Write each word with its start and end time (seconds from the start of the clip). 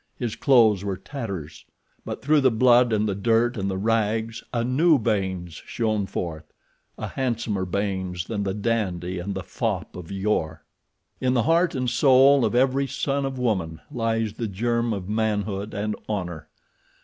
His 0.17 0.35
clothes 0.35 0.83
were 0.83 0.97
tatters. 0.97 1.63
But 2.05 2.23
through 2.23 2.41
the 2.41 2.49
blood 2.49 2.91
and 2.91 3.07
the 3.07 3.13
dirt 3.13 3.55
and 3.55 3.69
the 3.69 3.77
rags 3.77 4.43
a 4.51 4.63
new 4.63 4.97
Baynes 4.97 5.53
shone 5.67 6.07
forth—a 6.07 7.09
handsomer 7.09 7.65
Baynes 7.65 8.25
than 8.25 8.41
the 8.41 8.55
dandy 8.55 9.19
and 9.19 9.35
the 9.35 9.43
fop 9.43 9.95
of 9.95 10.11
yore. 10.11 10.63
In 11.19 11.35
the 11.35 11.43
heart 11.43 11.75
and 11.75 11.87
soul 11.87 12.43
of 12.45 12.55
every 12.55 12.87
son 12.87 13.25
of 13.27 13.37
woman 13.37 13.79
lies 13.91 14.33
the 14.33 14.47
germ 14.47 14.91
of 14.91 15.07
manhood 15.07 15.75
and 15.75 15.95
honor. 16.09 16.49